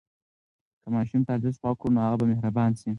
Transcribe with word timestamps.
که 0.83 0.87
ماشوم 0.95 1.21
ته 1.25 1.31
ارزښت 1.35 1.59
ورکړو، 1.61 1.93
نو 1.95 1.99
هغه 2.05 2.17
به 2.19 2.25
مهربان 2.31 2.71
شي. 2.79 2.89